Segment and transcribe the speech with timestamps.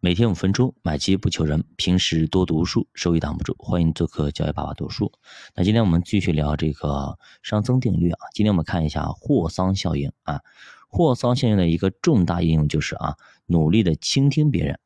[0.00, 3.56] 每天五分钟，买机不求人，平时多读书，收益挡不住。
[3.58, 5.10] 欢迎做客教育爸爸读书。
[5.56, 8.18] 那今天我们继续聊这个熵增定律啊。
[8.32, 10.40] 今天我们看一下霍桑效应啊。
[10.88, 13.16] 霍桑效应的一个重大应用就是啊，
[13.46, 14.78] 努力的倾听别人，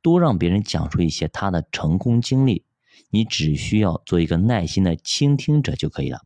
[0.00, 2.64] 多让别人讲述一些他的成功经历，
[3.10, 6.20] 你只需要做一个耐心的倾听者就可以了，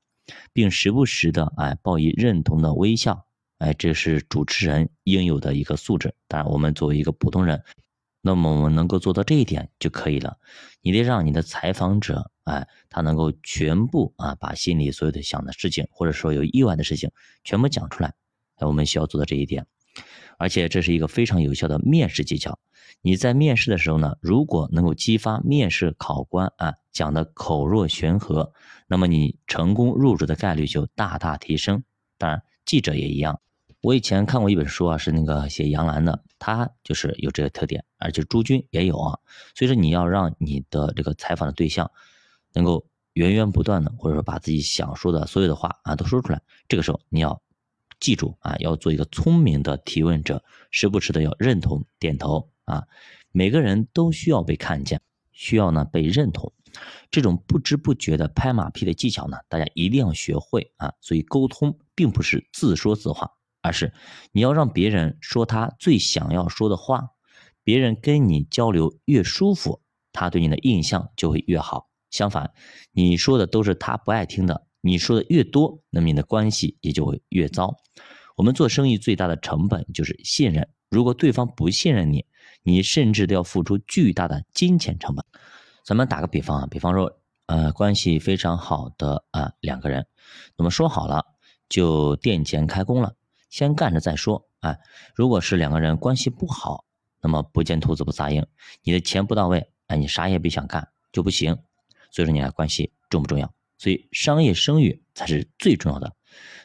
[0.52, 3.24] 并时不时的哎报以认同的微笑，
[3.56, 6.14] 哎，这是主持人应有的一个素质。
[6.28, 7.64] 当然，我们作为一个普通人。
[8.26, 10.36] 那么我们能够做到这一点就可以了。
[10.80, 17.12] 你得让你的采访者，哎，他能够全部啊，把心里所有的想的事情，或者说有意外的事情，
[17.44, 18.14] 全部讲出来。
[18.56, 19.64] 哎，我们需要做到这一点。
[20.38, 22.58] 而且这是一个非常有效的面试技巧。
[23.00, 28.52] 你在面试的时候呢，如果能够激发面试考官啊讲的口若悬河，
[28.88, 31.84] 那么你成功入职的概率就大大提升。
[32.18, 33.40] 当然，记者也一样。
[33.80, 39.18] 我以前看过一本书啊，是那个写杨澜的，他就是有这个特点，而且朱军也有啊。
[39.54, 41.90] 所以说你要让你的这个采访的对象
[42.52, 46.42] 能够源源不断的，或者说把自己想说的所有的话啊都说出来。
[46.68, 47.40] 这个时候你要
[48.00, 52.88] 记住啊，要做一个聪明的提问者，时不时的要认同点头啊。
[53.30, 55.00] 每个人都需要被看见，
[55.30, 56.52] 需要呢被认同。
[57.10, 60.92] 这种不知不觉的拍马屁的技巧呢，大家一定要学会啊。
[61.00, 63.30] 所以沟通并不是自说自话。
[63.66, 63.92] 而是
[64.30, 67.10] 你要让别人说他最想要说的话，
[67.64, 71.88] 别人跟你交流越舒服，他对你的印象就会越好。
[72.10, 72.52] 相反，
[72.92, 77.74] 你说的都是他不爱听的，你说的越多，那么你的关系也就会越糟。
[78.36, 82.24] 我们做生意最大的成本就是信任，如果对方不信任你，
[82.62, 85.24] 你甚至都要付出巨大的金钱成本。
[85.84, 90.06] 咱们打个比方啊，比方说，呃，关系非常好的啊两个人，
[90.56, 91.24] 那么说好了
[91.68, 93.14] 就店前开工了。
[93.56, 94.78] 先干着再说，哎，
[95.14, 96.84] 如果是两个人关系不好，
[97.22, 98.46] 那么不见兔子不撒鹰，
[98.82, 101.56] 你的钱不到位，哎，你啥也别想干就不行。
[102.10, 103.50] 所以说，你俩关系重不重要？
[103.78, 106.14] 所以商业声誉才是最重要的。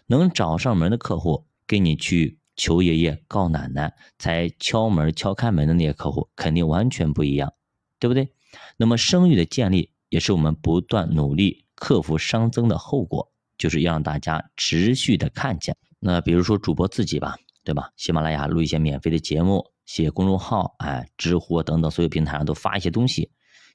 [0.08, 7.54] 能找上门的客户，跟你去求爷爷告奶奶才敲门敲开门的那些客户，肯定完全不一样，
[8.00, 8.34] 对不对？
[8.76, 15.74] 那么声誉的建立，也是我们不断努力克服熵增的后果，就是要让大家持续的看见。
[16.04, 17.92] 那比如说主播自己吧，对吧？
[17.96, 23.30] 喜马拉雅录一些免费的节目，写公众号，哎，知乎等等所有平台上都发一些东西。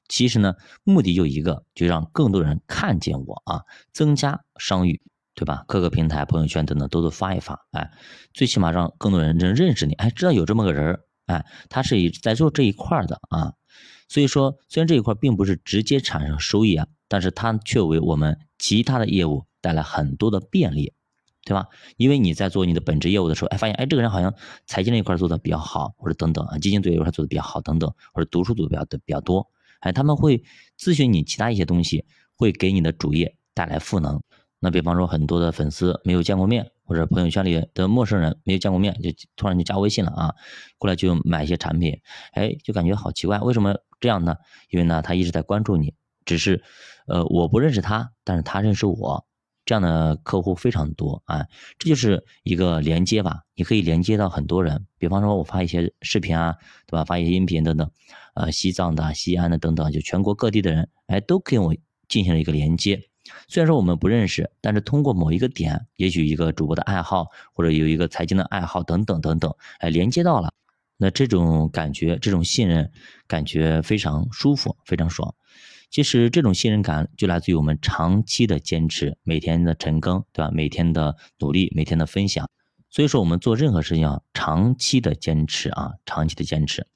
[0.09, 3.61] 其实呢，目的就一个，就让更多人看见我啊，
[3.93, 5.01] 增加商誉，
[5.35, 5.63] 对吧？
[5.67, 7.89] 各个平台、朋友圈等等都都发一发，哎，
[8.33, 13.53] 最起码让更多人认认识你，哎，知道有这么个人哎，他是以在做这一块的啊。
[14.09, 20.93] 所以说，虽然这一块并不是直接产生收益啊，但是它却为我们其他的业务带来很多的便利。
[21.47, 21.67] 对吧？
[21.95, 24.33] 因为你在做你的本职业务的时候，哎，发现哎，这个人好像
[24.65, 29.47] 财经那一块做的比较好，或者等等啊，基金这一块做的比较好，等等，或者读书读的比较的比较多，
[29.79, 30.43] 哎，他们会
[30.77, 32.03] 咨询你其他一些东西，
[32.35, 34.21] 会给你的主业带来赋能。
[34.59, 40.33] 那比方说，很多的粉丝没有见过面，或者朋友圈里的陌生人没有见过面，就突然就加微信了啊，
[40.77, 42.01] 过来就买一些产品，
[42.33, 44.35] 哎，就感觉好奇怪，为什么这样呢？
[44.71, 45.93] 因为呢，他一直在关注你，
[46.25, 46.63] 只是
[47.05, 49.26] 呃，我不认识他，但是他认识我。
[49.67, 51.45] 这样的客户非常多啊，
[51.77, 54.87] 这就是一个连接吧，你可以连接到很多人。
[54.97, 56.55] 比方说，我发一些视频啊，
[56.85, 57.03] 对吧？
[57.03, 57.91] 发一些音频等等，
[58.33, 61.75] 呃，西藏的、西安的等等，就全国各地的人，哎，都跟我
[62.07, 63.09] 进行了一个连接。
[63.49, 70.53] 虽然说我们不认识，但是通过某一个点，也许一个主播的爱好，或者有一个财经的爱好等等等等，哎，连接到了。
[70.95, 72.89] 那这种感觉，这种信任
[73.27, 75.35] 感觉非常舒服，非常爽。
[75.89, 80.51] 其实这种信任感就来自于我们长期的坚持，每天的晨更，对吧？
[80.51, 82.49] 每天的努力，每天的分享。
[82.89, 86.87] 所以说，我们做任何事情要长期的坚持啊，长期的坚持。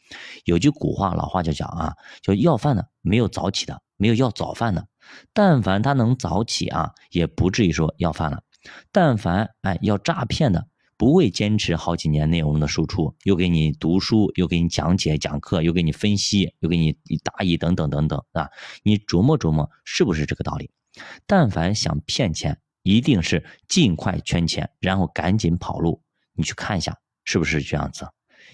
[0.46, 4.88] 有句古话，老话就讲啊，叫要饭的没有早起的，没有要早饭的。
[5.34, 8.44] 但凡他能早起啊，也不至于说要饭了。
[8.92, 10.68] 但凡哎要诈骗的。
[11.02, 18.48] 不会坚持好几年内容的输出，又给你读书，又给你讲解讲课，又给你分析，又给你答疑等等等等，啊，
[18.84, 20.70] 你琢磨琢磨是不是这个道理？
[21.26, 26.04] 但凡想骗钱，一定是尽快圈钱，然后赶紧跑路。
[26.36, 28.08] 你去看一下是不是这样子？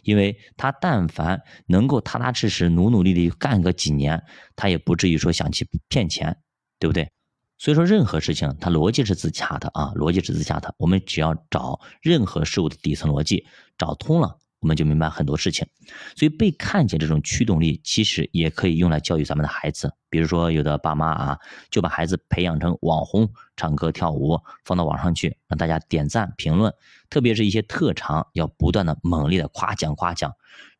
[0.03, 4.23] 因为他但凡能够踏踏实实、努努力力干个几年，
[4.55, 6.37] 他也不至于说想去骗钱，
[6.79, 7.11] 对不对？
[7.57, 10.73] 所以说，任何事情它逻辑是自洽的啊，逻辑是自洽的。
[10.77, 15.67] 我们只要找任何事物的底层逻辑找通了，我们就明白很多事情。
[16.15, 19.91] 所以被看见这种驱动力，其实也可以用来教育咱们的孩子。
[20.09, 21.39] 比如说，有的爸妈啊，
[21.71, 26.71] 就把孩子培养成网红，唱歌跳舞，放到网上去，让大家点赞评论。
[27.09, 30.31] 特别是一些特长，要不断的猛烈的夸奖夸奖。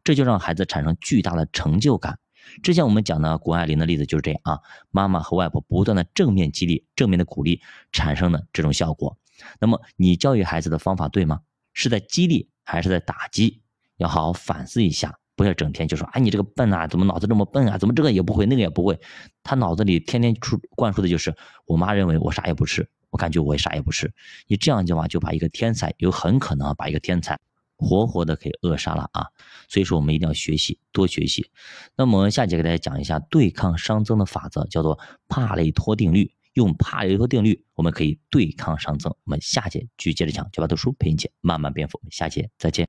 [0.03, 2.19] 这就让孩子产生巨大的成就感。
[2.63, 4.59] 之前我们讲的谷爱凌的例子就是这样啊，
[4.91, 7.61] 妈妈和外婆不断的正面激励、正面的鼓励，
[7.91, 9.17] 产生的这种效果。
[9.59, 11.41] 那么你教育孩子的方法对吗？
[11.73, 13.61] 是在激励还是在打击？
[13.97, 17.77] 要好好反思一下，不要整天就说，哎，你这个笨啊，怎么脑子这么笨啊？
[17.77, 18.99] 怎么这个也不会，那个也不会？
[19.43, 21.35] 他脑子里天天出灌输的就是，
[21.65, 24.11] 我妈认为我啥也不是，我感觉我啥也不是。
[24.47, 27.39] 你这样的话，就把一个天才，有很可能把一个天才。
[27.77, 29.27] 活活的给扼杀了啊！
[29.69, 31.49] 所以说我们一定要学习，多学习。
[31.95, 36.31] 那么我们下节给大家讲一下对抗熵增的法则，叫做帕累托定律。
[36.53, 39.15] 用帕累托定律，我们可以对抗熵增。
[39.25, 42.01] 我们下节继续接着讲，九八读书陪你一起慢慢变富。
[42.09, 42.85] 下节再见。